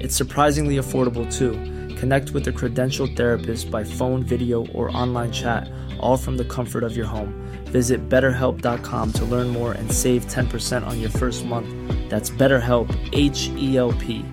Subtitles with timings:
[0.00, 1.52] It's surprisingly affordable too.
[1.96, 6.84] Connect with a credentialed therapist by phone, video, or online chat, all from the comfort
[6.84, 7.34] of your home.
[7.66, 11.68] Visit betterhelp.com to learn more and save 10% on your first month.
[12.08, 14.24] That's BetterHelp, H E L P.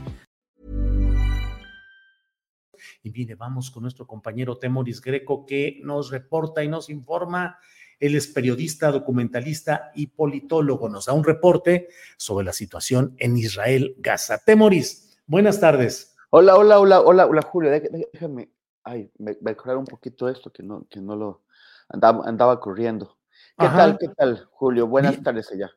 [3.04, 7.58] Y mire, vamos con nuestro compañero Temoris Greco que nos reporta y nos informa.
[8.00, 10.88] Él es periodista, documentalista y politólogo.
[10.88, 14.38] Nos da un reporte sobre la situación en Israel, Gaza.
[14.38, 15.07] Temoris.
[15.30, 16.16] Buenas tardes.
[16.30, 17.70] Hola, hola, hola, hola, hola, Julio.
[18.14, 18.50] Déjame,
[18.86, 19.12] ay,
[19.42, 21.44] mejorar un poquito esto que no, que no lo
[21.90, 23.18] andaba, andaba corriendo.
[23.58, 24.88] ¿Qué tal, qué tal, Julio?
[24.88, 25.70] Buenas tardes allá.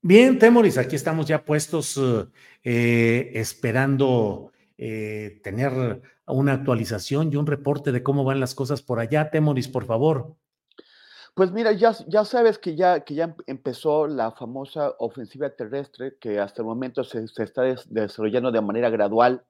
[0.00, 2.00] Bien, Temoris, aquí estamos ya puestos
[2.64, 8.98] eh, esperando eh, tener una actualización y un reporte de cómo van las cosas por
[8.98, 9.30] allá.
[9.30, 10.36] Temoris, por favor.
[11.36, 16.38] Pues mira, ya, ya sabes que ya, que ya empezó la famosa ofensiva terrestre que
[16.40, 19.44] hasta el momento se, está desarrollando de manera gradual.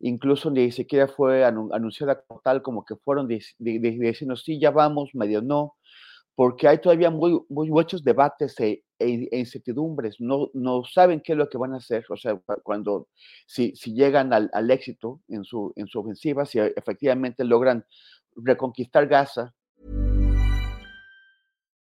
[0.00, 5.42] Incluso ni siquiera fue anunciada como tal, como que fueron diciendo, sí, ya vamos, medio
[5.42, 5.74] no,
[6.34, 10.16] porque hay todavía muy, muy muchos debates e, e, e, incertidumbres.
[10.20, 12.06] No, no saben qué es lo que van a hacer.
[12.10, 13.08] O sea, cuando,
[13.46, 17.84] si, si llegan al, al éxito en su, en su ofensiva, si efectivamente logran
[18.36, 19.54] reconquistar Gaza,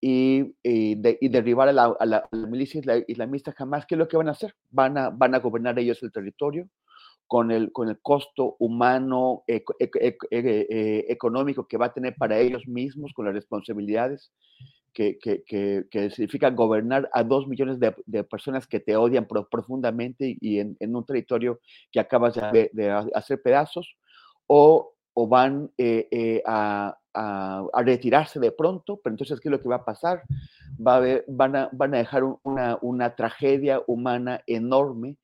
[0.00, 0.94] Y, y,
[1.28, 4.54] derribar a la, a la, milicia islamista jamás, ¿qué es lo que van a hacer?
[4.70, 6.68] Van a, van a gobernar ellos el territorio
[7.26, 12.66] con el, con el costo humano, eh, eh, económico que va a tener para ellos
[12.66, 14.32] mismos, con las responsabilidades
[14.94, 20.36] que, que, que, significa gobernar a dos millones de, de personas que te odian profundamente
[20.40, 21.60] y en, en, un territorio
[21.92, 23.94] que acabas de, de hacer pedazos,
[24.46, 29.68] o, o van eh, a, a, retirarse de pronto, pero entonces, ¿qué es lo que
[29.68, 30.22] va a pasar?
[30.84, 35.16] Va a van, a, dejar una, tragedia humana enorme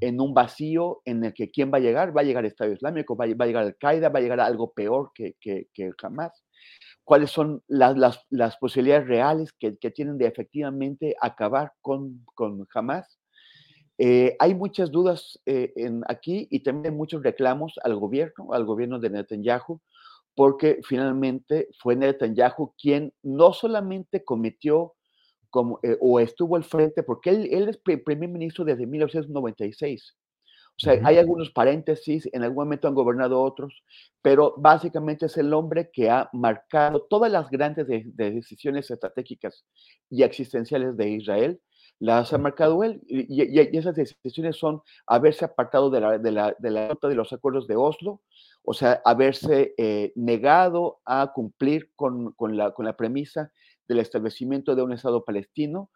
[0.00, 2.16] en un vacío en el que ¿quién va a llegar?
[2.16, 5.10] Va a llegar el Estado Islámico, va a, llegar Al-Qaeda, va a llegar algo peor
[5.14, 6.32] que, que, que jamás.
[7.04, 12.66] ¿Cuáles son las, posibilidades reales que, tienen de efectivamente acabar con, con?
[13.98, 15.72] Eh, hay muchas dudas eh,
[16.08, 19.80] aquí y también muchos reclamos al gobierno, al gobierno de Netanyahu,
[20.34, 24.94] porque finalmente fue Netanyahu quien no solamente cometió
[25.50, 30.16] como, eh, o estuvo al frente, porque él, él es primer ministro desde 1996.
[30.74, 33.84] O sea, hay algunos paréntesis, en algún momento han gobernado otros,
[34.22, 37.86] pero básicamente es el hombre que ha marcado todas las grandes
[38.16, 39.64] decisiones estratégicas
[40.08, 41.60] y existenciales de Israel,
[42.00, 43.00] las ha marcado él.
[43.06, 47.32] Y, y, esas decisiones son haberse apartado de la, de la, de la de los
[47.32, 48.22] acuerdos de Oslo,
[48.64, 53.52] o sea, haberse eh, negado a cumplir con, con, la, con, la, premisa
[53.88, 55.90] del establecimiento de un Estado palestino,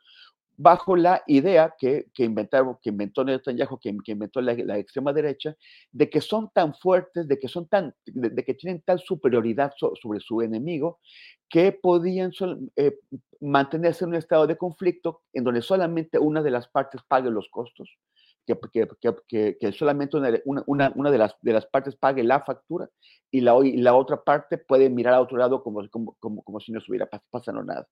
[0.58, 5.54] bajo la idea que, que, inventaron, que inventó Netanyahu, que, que inventó la, extrema derecha,
[5.92, 10.20] de que son tan fuertes, de que, son tan, de, que tienen tal superioridad sobre
[10.20, 10.98] su enemigo,
[11.48, 12.32] que podían
[12.76, 12.98] eh,
[13.40, 17.48] mantenerse en un estado de conflicto en donde solamente una de las partes pague los
[17.50, 17.98] costos
[18.46, 22.88] que, que, solamente una, una, una, de, las, de las partes pague la factura
[23.31, 26.60] y la, y la otra parte puede mirar a otro lado como, como, como, como
[26.60, 27.87] si no estuviera pasando nada.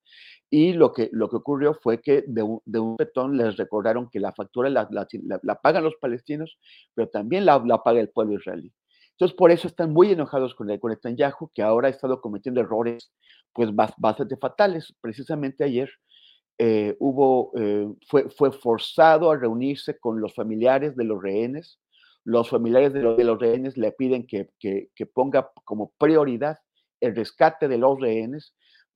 [0.48, 4.08] Y lo que, lo que ocurrió fue que de un, de un petón les recordaron
[4.08, 5.06] que la factura la, la,
[5.42, 6.58] la, pagan los palestinos,
[6.94, 8.72] pero también la, paga el pueblo israelí.
[9.12, 12.60] Entonces, por eso están muy enojados con, el, con Netanyahu, que ahora ha estado cometiendo
[12.60, 13.12] errores
[13.52, 14.94] pues bastante fatales.
[15.00, 15.88] Precisamente ayer
[16.58, 21.80] eh, hubo, eh, fue, forzado a reunirse con los familiares de los rehenes.
[22.24, 24.48] Los familiares de, los rehenes le piden que,
[25.12, 26.58] ponga como prioridad
[27.00, 28.54] el rescate de los rehenes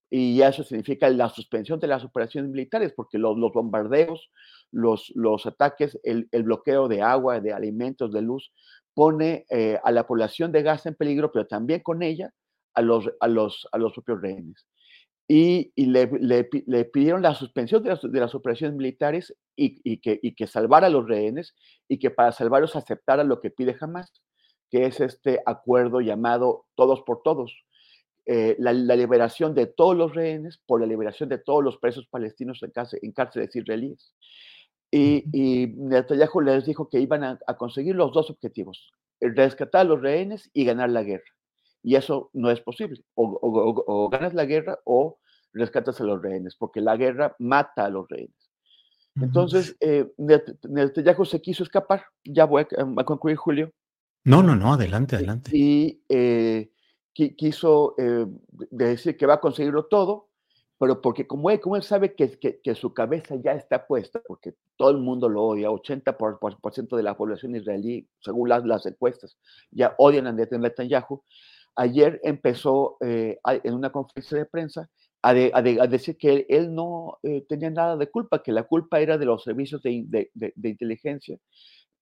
[0.08, 4.30] y eso significa la suspensión de las operaciones militares, porque los, bombardeos,
[4.70, 8.50] los, ataques, el, bloqueo de agua, de alimentos, de luz,
[8.94, 12.32] pone eh, a la población de Gaza en peligro, pero también con ella
[12.72, 14.66] a los, a los propios rehenes
[15.30, 21.06] y, le, pidieron la suspensión de las, operaciones militares y, que, que, salvara a los
[21.06, 21.54] rehenes
[21.86, 24.10] y que para salvarlos aceptara lo que pide Hamas,
[24.70, 27.54] que es este acuerdo llamado Todos por Todos,
[28.24, 32.62] eh, la, liberación de todos los rehenes por la liberación de todos los presos palestinos
[32.62, 32.72] en,
[33.02, 34.14] en cárceles israelíes.
[34.90, 38.90] Y, y Netanyahu les dijo que iban a, a conseguir los dos objetivos,
[39.20, 41.37] rescatar a los rehenes y ganar la guerra.
[41.82, 43.02] Y eso no es posible.
[43.14, 45.18] O, ganas la guerra o
[45.52, 48.50] rescatas a los rehenes, porque la guerra mata a los rehenes.
[49.20, 52.04] Entonces, eh, Netanyahu se quiso escapar.
[52.24, 53.72] Ya voy a, concluir, Julio.
[54.24, 55.50] No, no, no, adelante, adelante.
[55.52, 56.70] Y eh,
[57.12, 58.26] quiso eh,
[58.70, 60.28] decir que va a conseguirlo todo,
[60.78, 64.54] pero porque como él, como él sabe que, que, su cabeza ya está puesta, porque
[64.76, 69.36] todo el mundo lo odia, 80% de la población israelí, según las, las encuestas,
[69.72, 71.24] ya odian a Netanyahu,
[71.78, 74.90] ayer empezó eh, en una conferencia de prensa
[75.22, 79.26] a, decir que él, no eh, tenía nada de culpa, que la culpa era de
[79.26, 80.30] los servicios de,
[80.62, 81.38] inteligencia,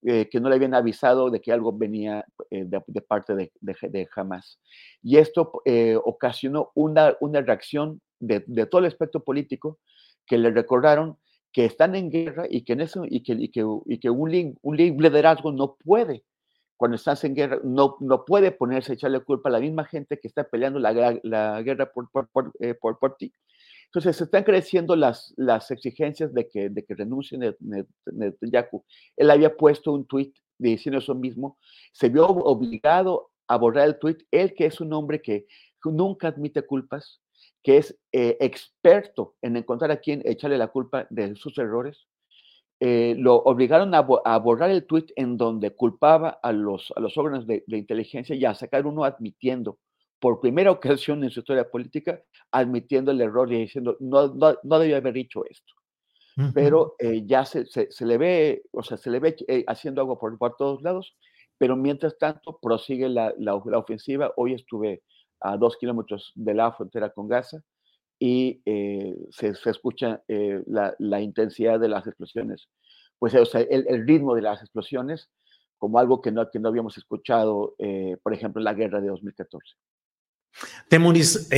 [0.02, 4.60] eh, que no le habían avisado de que algo venía de, parte de, Hamas.
[5.02, 5.62] Y esto
[6.04, 9.78] ocasionó una, una reacción de, todo el espectro político
[10.26, 11.18] que le recordaron
[11.52, 16.24] que están en guerra y que, un, un liderazgo no puede
[16.76, 20.18] cuando estás en guerra, no, no puede ponerse a echarle culpa a la misma gente
[20.18, 23.32] que está peleando la, la guerra por, por, por, eh, por, ti.
[23.86, 28.84] Entonces, están creciendo las, las exigencias de que, de que renuncie Netanyahu.
[29.16, 31.58] Él había puesto un tuit diciendo eso mismo,
[31.92, 35.46] se vio obligado a borrar el tuit, él que es un hombre que
[35.84, 37.20] nunca admite culpas,
[37.62, 42.06] que es eh, experto en encontrar a quien echarle la culpa de sus errores,
[42.78, 47.46] eh, lo obligaron a, borrar el tuit en donde culpaba a los, a los órganos
[47.46, 49.78] de, inteligencia y a sacar uno admitiendo,
[50.20, 52.20] por primera ocasión en su historia política,
[52.50, 55.72] admitiendo el error y diciendo, no, no, debía haber dicho esto.
[56.52, 60.18] Pero eh, ya se, se, le ve, o sea, se le ve eh, haciendo algo
[60.18, 61.16] por, por, todos lados,
[61.56, 64.30] pero mientras tanto prosigue la, la, ofensiva.
[64.36, 65.02] Hoy estuve
[65.40, 67.62] a dos kilómetros de la frontera con Gaza
[68.18, 72.68] y eh, se, escucha eh, la, intensidad de las explosiones,
[73.18, 75.28] pues el, ritmo de las explosiones
[75.78, 79.08] como algo que no, que no habíamos escuchado, eh, por ejemplo, en la guerra de
[79.08, 79.74] 2014.
[80.88, 81.48] Temoris,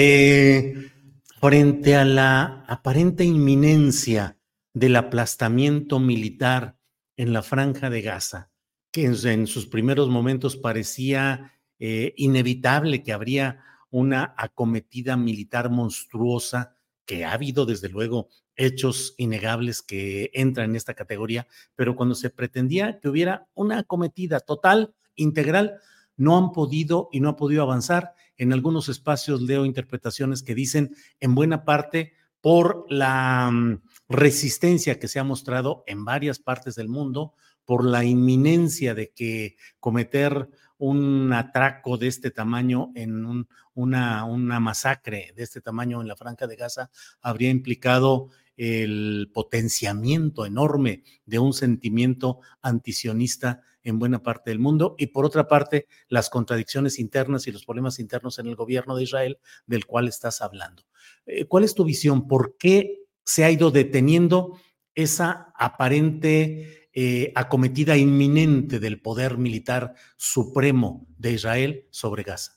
[1.41, 4.37] frente a la aparente inminencia
[4.75, 6.77] del aplastamiento militar
[7.17, 8.51] en la franja de Gaza,
[8.91, 17.33] que en sus primeros momentos parecía inevitable que habría una acometida militar monstruosa, que ha
[17.33, 23.09] habido desde luego hechos innegables que entran en esta categoría, pero cuando se pretendía que
[23.09, 25.81] hubiera una acometida total, integral,
[26.17, 28.13] no han podido y no ha podido avanzar.
[28.37, 35.09] En algunos espacios leo interpretaciones que dicen en buena parte por la mm, resistencia que
[35.09, 37.35] se ha mostrado en varias partes del mundo,
[37.65, 40.49] por la inminencia de que cometer
[40.79, 46.47] un atraco de este tamaño en una, una masacre de este tamaño en la Franja
[46.47, 54.59] de Gaza habría implicado el potenciamiento enorme de un sentimiento antisionista en buena parte del
[54.59, 58.97] mundo y por otra parte las contradicciones internas y los problemas internos en el gobierno
[58.97, 60.85] de Israel del cual estás hablando.
[61.27, 62.27] Eh, ¿Cuál es tu visión?
[62.27, 64.59] ¿Por qué se ha ido deteniendo
[64.95, 72.53] esa aparente eh, acometida inminente del poder militar supremo de Israel sobre Gaza?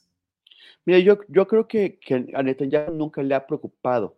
[0.85, 4.17] Mira, yo, yo creo que, que a Netanyahu nunca le ha preocupado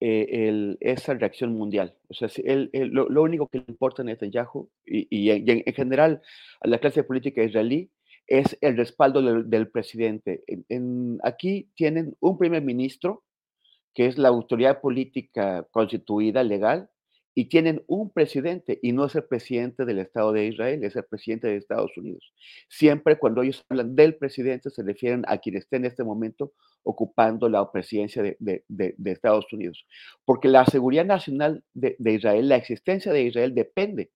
[0.00, 1.94] eh, esa reacción mundial.
[2.08, 2.28] O sea,
[2.72, 6.22] lo, único que le importa a Netanyahu y, y, en, general
[6.60, 7.88] a la clase política israelí
[8.26, 10.42] es el respaldo del, presidente.
[11.22, 13.22] aquí tienen un primer ministro,
[13.94, 16.90] que es la autoridad política constituida, legal,
[17.38, 21.04] y tienen un presidente, y no es el presidente del Estado de Israel, es el
[21.04, 22.32] presidente de Estados Unidos.
[22.68, 26.52] Siempre cuando ellos hablan del presidente se refieren a quien esté en este momento
[26.82, 28.64] ocupando la presidencia de,
[29.04, 29.86] Estados Unidos.
[30.24, 34.10] Porque la seguridad nacional de, Israel, la existencia de Israel depende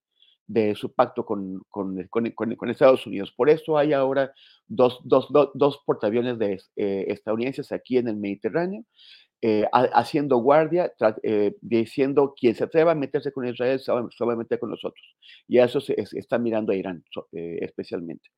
[0.48, 3.32] de su pacto con, con, Estados Unidos.
[3.36, 4.32] Por eso hay ahora
[4.66, 8.84] dos, dos, dos, portaaviones de, eh, estadounidenses aquí en el Mediterráneo
[9.44, 10.92] eh, haciendo guardia,
[11.24, 14.08] eh, diciendo quien se atreva a meterse con Israel se va,
[14.60, 15.04] con nosotros.
[15.48, 18.30] Y a eso se está mirando a Irán eh, especialmente.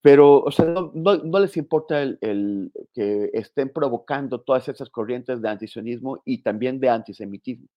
[0.00, 6.22] Pero, o sea, no, les importa el, que estén provocando todas esas corrientes de antisionismo
[6.24, 7.68] y también de antisemitismo.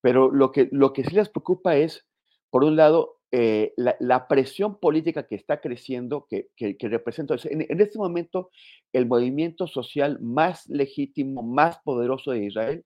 [0.00, 2.06] Pero lo que, lo que sí les preocupa es,
[2.48, 6.46] por un lado, eh, la, presión política que está creciendo, que,
[6.82, 8.50] representa, en, este momento,
[8.92, 12.84] el movimiento social más legítimo, más poderoso de Israel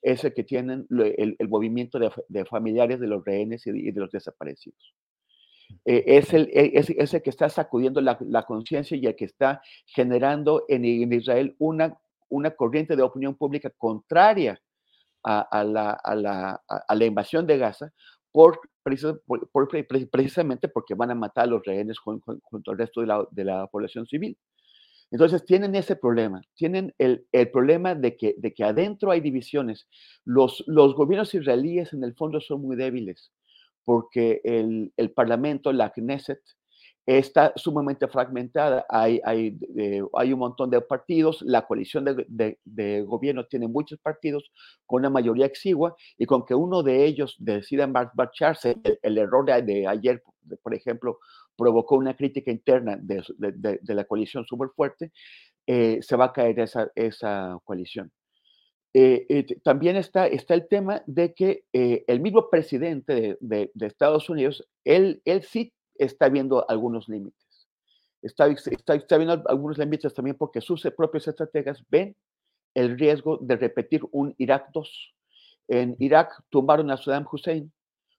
[0.00, 4.94] es el que tienen el, movimiento de, familiares de los rehenes y de, los desaparecidos.
[5.84, 9.62] Eh, es, el, e, es, el que está sacudiendo la, conciencia y el que está
[9.84, 14.62] generando en, Israel una, una corriente de opinión pública contraria
[15.24, 17.92] a, la, a, la, a, la, invasión de Gaza,
[18.32, 18.60] por,
[20.10, 24.36] precisamente porque van a matar a los rehenes junto, al resto de la, población civil.
[25.10, 29.88] Entonces tienen ese problema, tienen el, problema de que, de que adentro hay divisiones.
[30.24, 33.32] Los, los gobiernos israelíes en el fondo son muy débiles
[33.88, 36.42] porque el, el Parlamento, la Knesset,
[37.16, 38.84] está sumamente fragmentada.
[38.86, 39.58] Hay, hay,
[40.12, 44.52] hay, un montón de partidos, la coalición de, de, gobierno tiene muchos partidos
[44.84, 49.86] con una mayoría exigua y con que uno de ellos decida marcharse, el, error de,
[49.86, 50.22] ayer,
[50.62, 51.18] por ejemplo,
[51.56, 53.24] provocó una crítica interna de,
[53.94, 55.10] la coalición súper fuerte,
[55.66, 58.12] eh, se va a caer esa, esa coalición.
[58.92, 64.68] Eh, eh, también está, está el tema de que el mismo presidente de, Estados Unidos,
[64.84, 67.66] él, él sí está viendo algunos límites.
[68.22, 72.16] Está, está, viendo algunos límites también porque sus propios estrategas ven
[72.74, 75.14] el riesgo de repetir un Irak 2.
[75.68, 77.72] En Irak tumbaron a Saddam Hussein,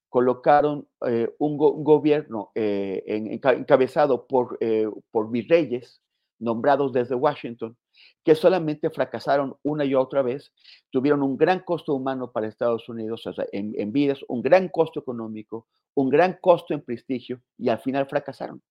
[0.10, 6.02] colocaron eh, un, gobierno eh, encabezado por, eh, por virreyes
[6.40, 7.78] nombrados desde Washington,
[8.24, 10.52] que solamente fracasaron una y otra vez,
[10.90, 15.00] tuvieron un gran costo humano para Estados Unidos, o sea, en, vidas, un gran costo
[15.00, 18.62] económico, un gran costo en prestigio, y al final fracasaron.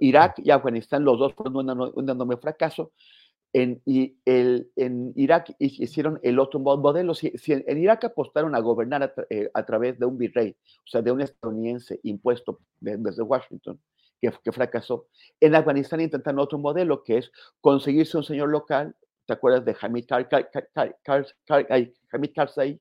[0.00, 2.92] Irak y Afganistán, los dos fueron un enorme fracaso.
[3.52, 7.14] En, y el, en Irak hicieron el otro modelo.
[7.14, 11.10] Si, en, Irak apostaron a gobernar eh, a, través de un virrey, o sea, de
[11.10, 13.80] un estadounidense impuesto desde Washington,
[14.20, 15.06] que, fracasó.
[15.40, 18.94] En Afganistán intentan otro modelo que es conseguirse un señor local,
[19.26, 20.06] ¿te acuerdas de Hamid,
[22.34, 22.80] Karzai?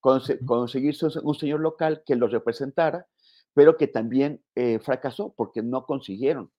[0.00, 3.06] conseguirse un señor local que los representara,
[3.52, 6.52] pero que también eh, fracasó porque no consiguieron,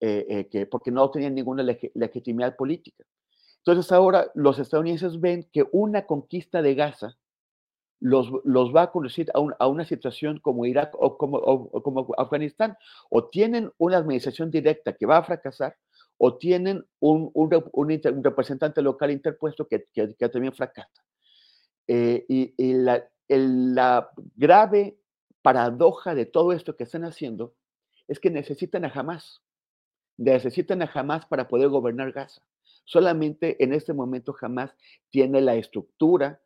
[0.00, 3.04] eh, eh, que, porque no tenían ninguna legitimidad política.
[3.58, 7.18] Entonces ahora los estadounidenses ven que una conquista de Gaza
[8.00, 12.76] los, los va a conducir a, una situación como Irak o como, como, Afganistán.
[13.10, 15.76] O tienen una administración directa que va a fracasar,
[16.16, 21.04] o tienen un, un, representante local interpuesto que, que, también fracasa.
[21.86, 24.98] Eh, y, la, la, grave
[25.42, 27.54] paradoja de todo esto que están haciendo
[28.06, 29.42] es que necesitan a Hamas.
[30.16, 32.42] Necesitan a Hamas para poder gobernar Gaza.
[32.84, 34.74] Solamente en este momento Hamas
[35.10, 36.40] tiene la estructura,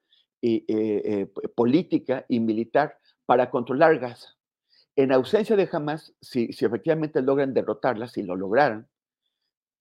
[0.45, 4.31] eh, eh, política y militar para controlar Gaza.
[4.97, 8.89] En ausencia de Hamas, si, si efectivamente logran derrotarla, si lo lograran,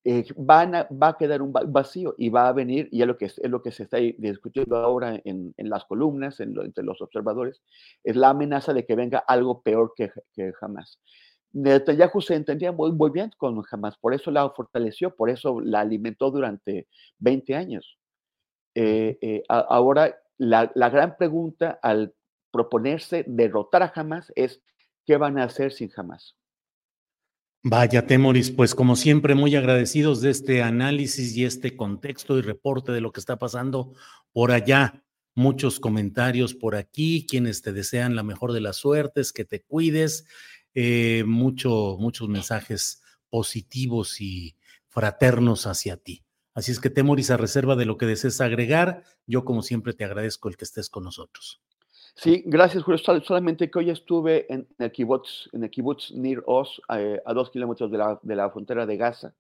[0.04, 3.26] eh, van va a quedar un vacío y va a venir, y es lo que,
[3.26, 7.64] es lo que se está discutiendo ahora en, en las columnas, en entre los observadores,
[8.04, 11.00] es la amenaza de que venga algo peor que, que Hamas.
[11.54, 15.80] Netanyahu se entendía muy, muy bien con Hamas, por eso la fortaleció, por eso la
[15.80, 16.88] alimentó durante
[17.18, 17.98] 20 años.
[19.50, 22.16] ahora la, gran pregunta al
[22.52, 24.62] proponerse derrotar a Hamas es,
[25.06, 26.36] ¿qué van a hacer sin Hamas?
[27.64, 32.92] Vaya, Temoris, pues como siempre, muy agradecidos de este análisis y este contexto y reporte
[32.92, 33.94] de lo que está pasando
[34.34, 35.04] por allá.
[35.36, 40.26] Muchos comentarios por aquí, quienes te desean la mejor de las suertes, que te cuides,
[40.74, 44.58] eh, mucho, muchos mensajes positivos y
[44.88, 46.24] fraternos hacia ti.
[46.54, 50.04] Así es que Temoris, a reserva de lo que desees agregar, yo como siempre te
[50.04, 51.62] agradezco el que estés con nosotros.
[52.16, 52.98] Sí, gracias, Julio.
[52.98, 57.52] Solamente que hoy estuve en el kibbutz, en el kibbutz Nir Oz, eh, a dos
[57.52, 59.34] kilómetros de la, de la, frontera de Gaza.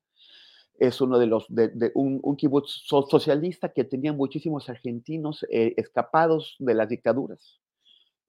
[0.80, 6.56] Es uno de los, de, un, un, kibbutz socialista que tenía muchísimos argentinos eh, escapados
[6.60, 7.60] de las dictaduras.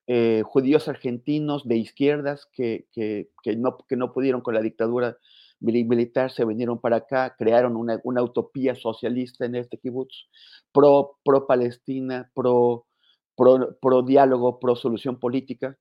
[0.09, 5.17] Eh, judíos argentinos de izquierdas que, que, que, no, que no pudieron con la dictadura
[5.62, 10.28] militar, se vinieron para acá, crearon una, una utopía socialista en este kibbutz,
[10.73, 12.87] pro, pro Palestina, pro,
[13.37, 15.78] pro, pro diálogo, pro solución política,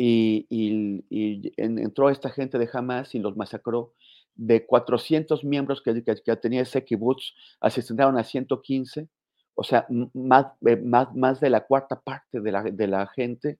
[0.00, 0.46] y,
[1.56, 3.94] entró esta gente de Hamas y los masacró.
[4.36, 9.08] De 400 miembros que, que, tenía ese kibbutz, asesinaron a 115,
[9.56, 9.84] o sea,
[10.14, 13.58] más, eh, más, más de la cuarta parte de la, de la gente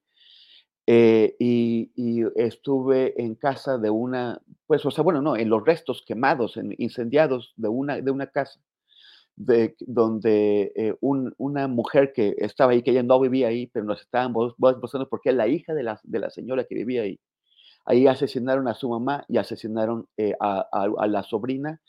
[0.91, 1.91] eh, y,
[2.35, 6.73] estuve en casa de una, pues, o sea, bueno, no, en los restos quemados, en,
[6.79, 8.59] incendiados de una, de una casa,
[9.35, 14.01] de, donde eh, una mujer que estaba ahí, que ella no vivía ahí, pero nos
[14.01, 17.19] estaban buscando porque es la hija de la, de la señora que vivía ahí.
[17.85, 21.79] Ahí asesinaron a su mamá y asesinaron eh, a, a, la sobrina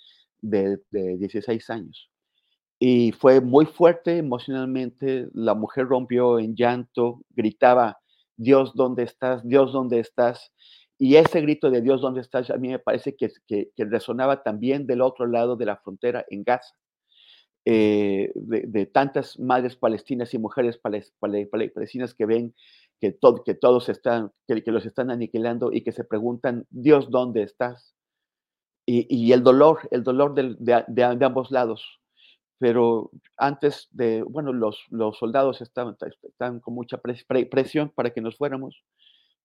[0.42, 2.10] de, de 16 años.
[2.78, 7.98] Y fue muy fuerte emocionalmente, la mujer rompió en llanto, gritaba,
[8.40, 9.46] Dios, ¿dónde estás?
[9.46, 10.50] Dios, ¿dónde estás?
[10.96, 12.50] Y ese grito de Dios, ¿dónde estás?
[12.50, 16.42] A mí me parece que, que, resonaba también del otro lado de la frontera, en
[16.42, 16.74] Gaza,
[17.66, 22.54] eh, de, tantas madres palestinas y mujeres palestinas que ven
[22.98, 27.94] que, que todos están, que, los están aniquilando y que se preguntan, Dios, ¿dónde estás?
[28.86, 32.00] Y, el dolor, el dolor de ambos lados
[32.60, 38.36] pero antes de, bueno, los, los soldados estaban, estaban con mucha presión para que nos
[38.36, 38.84] fuéramos,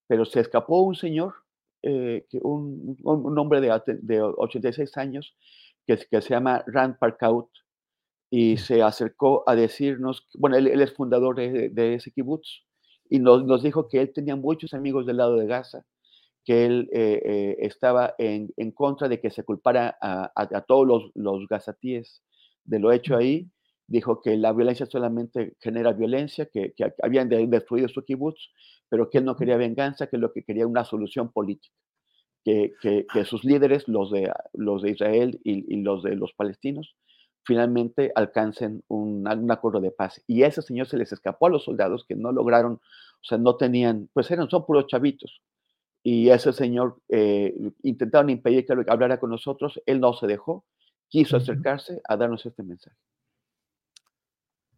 [0.06, 1.34] pero se escapó un señor,
[1.82, 5.34] eh, que un, un, hombre de, de 86 años,
[5.88, 7.50] que, que se llama Rand Parkaut,
[8.30, 12.66] y se acercó a decirnos, bueno, él, es fundador de, de, ese kibutz,
[13.10, 15.86] y nos, nos, dijo que él tenía muchos amigos del lado de Gaza,
[16.44, 20.62] que él eh, eh, estaba en, en, contra de que se culpara a, a, a
[20.64, 22.25] todos los, los gazatíes
[22.66, 23.50] de lo hecho ahí,
[23.88, 28.50] dijo que la violencia solamente genera violencia, que, habían destruido su kibutz,
[28.90, 31.74] pero que él no quería venganza, que lo que quería una solución política,
[32.44, 36.96] que, que, sus líderes, los de, los de Israel y, los de los palestinos,
[37.44, 40.22] finalmente alcancen un, acuerdo de paz.
[40.28, 43.56] Y ese señor se les escapó a los soldados que no lograron, o sea, no
[43.56, 45.42] tenían, pues eran, son puros chavitos.
[46.04, 50.66] Y ese señor eh, intentaron impedir que hablara con nosotros, él no se dejó,
[51.08, 52.98] quiso acercarse a darnos este mensaje.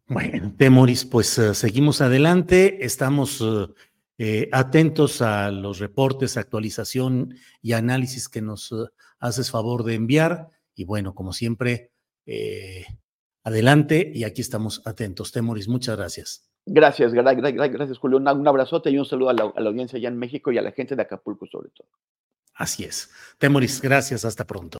[0.07, 3.73] Bueno, Temoris, pues uh, seguimos adelante, estamos uh,
[4.17, 8.87] eh, atentos a los reportes, actualización y análisis que nos uh,
[9.19, 10.49] haces favor de enviar.
[10.73, 11.91] Y bueno, como siempre,
[12.25, 12.85] eh,
[13.43, 15.31] adelante y aquí estamos atentos.
[15.31, 16.49] Temoris, muchas gracias.
[16.65, 18.17] Gracias, gracias, gracias Julio.
[18.17, 20.61] Un, abrazote y un saludo a la, a la audiencia allá en México y a
[20.61, 21.87] la gente de Acapulco sobre todo.
[22.55, 23.11] Así es.
[23.37, 24.79] Temoris, gracias, hasta pronto.